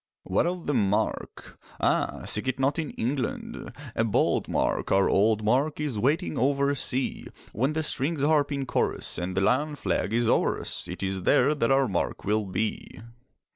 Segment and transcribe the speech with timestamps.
[0.23, 1.59] What of the mark?
[1.79, 6.73] Ah, seek it not in England, A bold mark, our old mark Is waiting over
[6.73, 7.27] sea.
[7.53, 11.21] When the strings harp in chorus, And the lion flag is o'er us, It is
[11.21, 12.87] there that our mark will be.